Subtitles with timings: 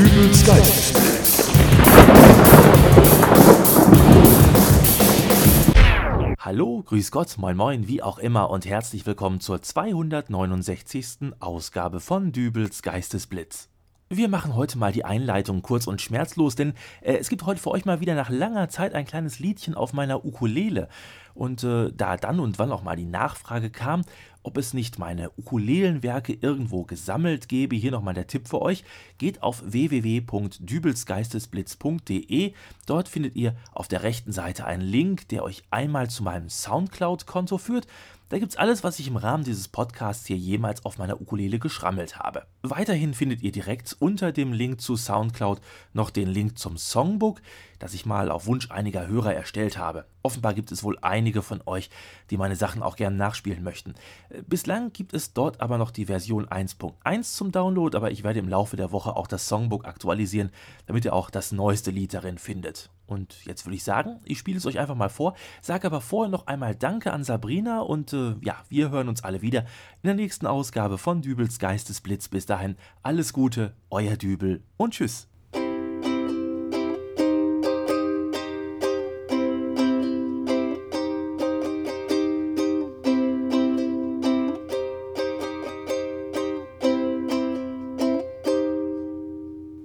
[0.00, 1.50] Dübels Geistesblitz.
[6.38, 11.34] Hallo, grüß Gott, moin moin, wie auch immer und herzlich willkommen zur 269.
[11.38, 13.68] Ausgabe von Dübels Geistesblitz.
[14.12, 17.70] Wir machen heute mal die Einleitung kurz und schmerzlos, denn äh, es gibt heute für
[17.70, 20.88] euch mal wieder nach langer Zeit ein kleines Liedchen auf meiner Ukulele.
[21.32, 24.02] Und äh, da dann und wann auch mal die Nachfrage kam,
[24.42, 28.84] ob es nicht meine Ukulelenwerke irgendwo gesammelt gäbe, hier nochmal der Tipp für euch,
[29.18, 32.54] geht auf www.dübelsgeistesblitz.de.
[32.86, 37.58] Dort findet ihr auf der rechten Seite einen Link, der euch einmal zu meinem Soundcloud-Konto
[37.58, 37.86] führt.
[38.30, 42.20] Da gibt's alles, was ich im Rahmen dieses Podcasts hier jemals auf meiner Ukulele geschrammelt
[42.20, 42.46] habe.
[42.62, 45.60] Weiterhin findet ihr direkt unter dem Link zu Soundcloud
[45.94, 47.42] noch den Link zum Songbook,
[47.80, 50.04] das ich mal auf Wunsch einiger Hörer erstellt habe.
[50.22, 51.90] Offenbar gibt es wohl einige von euch,
[52.30, 53.96] die meine Sachen auch gerne nachspielen möchten.
[54.46, 58.48] Bislang gibt es dort aber noch die Version 1.1 zum Download, aber ich werde im
[58.48, 60.52] Laufe der Woche auch das Songbook aktualisieren,
[60.86, 62.90] damit ihr auch das neueste Lied darin findet.
[63.10, 66.30] Und jetzt würde ich sagen, ich spiele es euch einfach mal vor, sage aber vorher
[66.30, 70.14] noch einmal Danke an Sabrina und äh, ja, wir hören uns alle wieder in der
[70.14, 72.28] nächsten Ausgabe von Dübels Geistesblitz.
[72.28, 75.30] Bis dahin, alles Gute, euer Dübel und tschüss.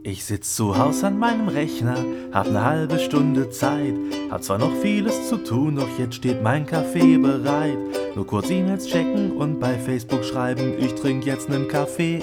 [0.08, 1.98] Ich sitz zu Haus an meinem Rechner,
[2.32, 3.96] hab ne halbe Stunde Zeit,
[4.30, 7.80] hab zwar noch vieles zu tun, doch jetzt steht mein Kaffee bereit.
[8.16, 12.20] Nur kurz E-Mails checken und bei Facebook schreiben, ich trink jetzt nen Kaffee.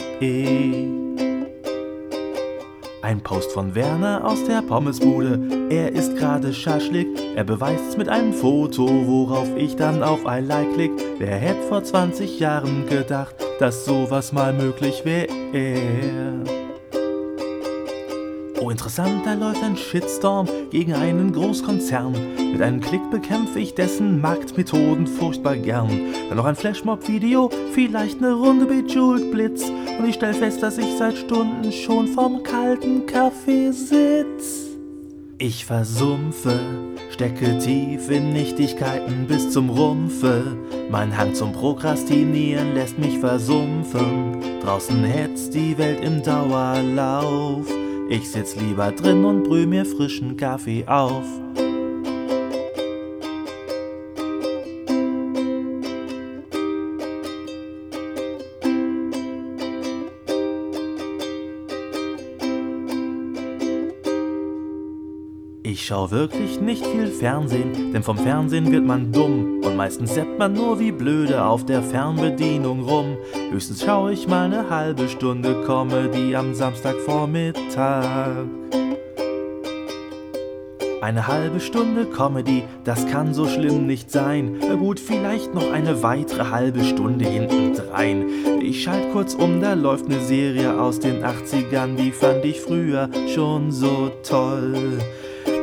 [3.02, 8.32] Ein Post von Werner aus der Pommesbude, er isst gerade Schaschlik, er beweist's mit einem
[8.32, 10.92] Foto, worauf ich dann auf I like klick.
[11.18, 16.61] Wer hätte vor 20 Jahren gedacht, dass sowas mal möglich wäre?
[18.62, 22.14] Oh, interessant, da läuft ein Shitstorm gegen einen Großkonzern.
[22.52, 25.90] Mit einem Klick bekämpfe ich dessen Marktmethoden furchtbar gern.
[26.28, 29.64] Dann noch ein Flashmob-Video, vielleicht eine Runde Bejeweled Blitz.
[29.68, 34.68] Und ich stell fest, dass ich seit Stunden schon vom kalten Kaffee sitz.
[35.38, 36.60] Ich versumpfe,
[37.10, 40.56] stecke tief in Nichtigkeiten bis zum Rumpfe.
[40.88, 44.60] Mein Hang zum Prokrastinieren lässt mich versumpfen.
[44.62, 47.66] Draußen hetzt die Welt im Dauerlauf.
[48.08, 51.24] Ich sitz lieber drin und brüh mir frischen Kaffee auf.
[65.72, 70.38] Ich schau wirklich nicht viel Fernsehen, denn vom Fernsehen wird man dumm und meistens seppt
[70.38, 73.16] man nur wie blöde auf der Fernbedienung rum.
[73.50, 78.44] Höchstens schau ich mal ne halbe Stunde Comedy am Samstagvormittag.
[81.00, 84.58] Eine halbe Stunde Comedy, das kann so schlimm nicht sein.
[84.60, 88.26] Na gut, vielleicht noch eine weitere halbe Stunde hintendrein.
[88.60, 93.08] Ich schalt kurz um, da läuft ne Serie aus den 80ern, die fand ich früher
[93.34, 94.98] schon so toll.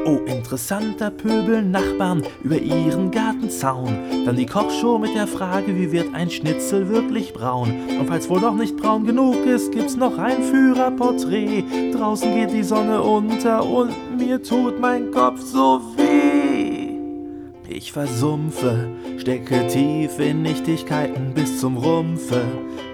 [0.10, 4.26] Oh, interessanter Pöbel Nachbarn über ihren Gartenzaun.
[4.26, 7.72] Dann die Kochshow mit der Frage, wie wird ein Schnitzel wirklich braun?
[8.00, 11.94] Und falls wohl noch nicht braun genug ist, gibt's noch ein Führerporträt.
[11.94, 16.90] Draußen geht die Sonne unter und mir tut mein Kopf so weh.
[17.68, 22.42] Ich versumpfe, stecke tief in Nichtigkeiten bis zum Rumpfe.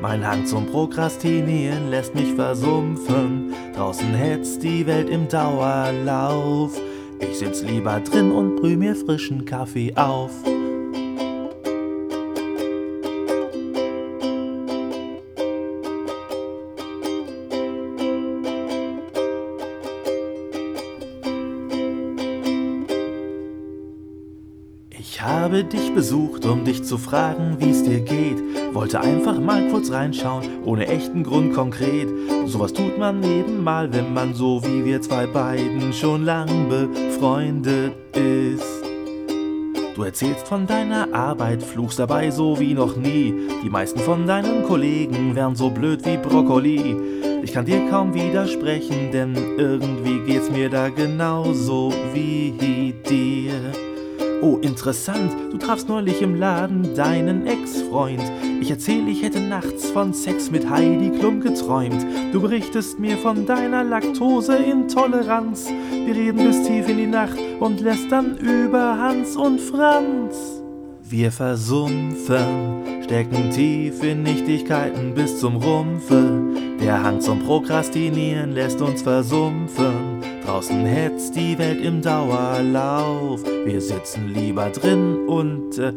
[0.02, 3.54] Mein Hang zum Prokrastinieren lässt mich versumpfen.
[3.74, 6.74] Draußen hetzt die Welt im Dauerlauf.
[7.30, 10.32] Ich sitz lieber drin und brüh mir frischen Kaffee auf.
[24.92, 28.55] Ich habe dich besucht, um dich zu fragen, wie's dir geht.
[28.76, 32.10] Wollte einfach mal kurz reinschauen, ohne echten Grund konkret.
[32.46, 37.94] Sowas tut man eben mal, wenn man so wie wir zwei beiden schon lang befreundet
[38.18, 38.84] ist.
[39.96, 43.48] Du erzählst von deiner Arbeit, fluchst dabei so wie noch nie.
[43.64, 46.98] Die meisten von deinen Kollegen wären so blöd wie Brokkoli.
[47.44, 53.54] Ich kann dir kaum widersprechen, denn irgendwie geht's mir da genauso wie dir.
[54.42, 58.22] Oh, interessant, du trafst neulich im Laden deinen Ex-Freund.
[58.62, 62.06] Ich erzähl, ich hätte nachts von Sex mit Heidi Klum geträumt.
[62.32, 65.70] Du berichtest mir von deiner Laktoseintoleranz.
[66.06, 70.62] Wir reden bis tief in die Nacht und lästern über Hans und Franz.
[71.08, 76.42] Wir versumpfen, stecken tief in Nichtigkeiten bis zum Rumpfe.
[76.82, 80.22] Der Hang zum Prokrastinieren lässt uns versumpfen.
[80.44, 83.44] Draußen hetzt die Welt im Dauerlauf.
[83.66, 85.94] Wir sitzen lieber drin und äh,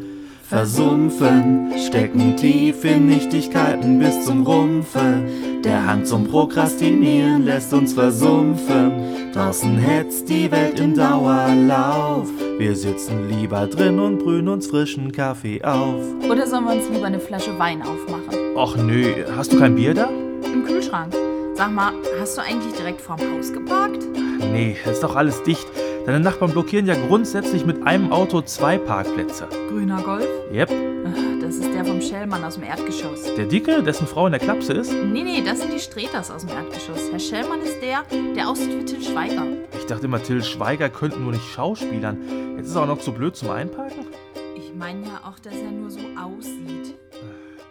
[0.49, 5.23] versumpfen, stecken tief in Nichtigkeiten bis zum Rumpfe.
[5.63, 9.33] Der Hang zum Prokrastinieren lässt uns versumpfen.
[9.35, 12.29] Draußen hetzt die Welt im Dauerlauf.
[12.59, 16.03] Wir sitzen lieber drin und brühen uns frischen Kaffee auf.
[16.29, 18.57] Oder sollen wir uns lieber eine Flasche Wein aufmachen?
[18.57, 20.09] Och nö, hast du kein Bier da?
[20.45, 21.15] Im Kühlschrank.
[21.55, 24.07] Sag mal, hast du eigentlich direkt vorm Haus geparkt?
[24.53, 25.67] Nee, ist doch alles dicht.
[26.09, 29.47] Deine Nachbarn blockieren ja grundsätzlich mit einem Auto zwei Parkplätze.
[29.69, 30.27] Grüner Golf?
[30.51, 30.71] Yep.
[31.07, 33.25] Ach, Das ist der vom Schellmann aus dem Erdgeschoss.
[33.35, 34.91] Der Dicke, dessen Frau in der Klapse ist?
[34.91, 37.11] Nee, nee, das sind die Streters aus dem Erdgeschoss.
[37.11, 39.47] Herr Schellmann ist der, der aussieht wie Till Schweiger.
[39.77, 42.57] Ich dachte immer, Till Schweiger könnten nur nicht schauspielern.
[42.57, 44.07] Jetzt ist er auch noch zu blöd zum Einparken?
[44.57, 46.97] Ich meine ja auch, dass er nur so aussieht.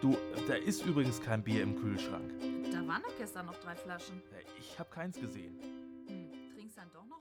[0.00, 2.30] Du, da ist übrigens kein Bier im Kühlschrank.
[2.70, 4.22] Da waren doch gestern noch drei Flaschen.
[4.60, 5.58] Ich habe keins gesehen.
[6.06, 7.17] Hm, trinkst dann doch noch